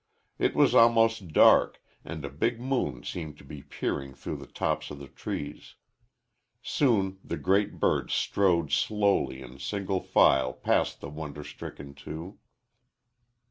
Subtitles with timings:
[0.39, 4.89] It was almost dark and a big moon seemed to be peering through the tops
[4.89, 5.75] of the trees.
[6.63, 12.39] Soon the great birds strode slowly in single file past the wonder stricken two.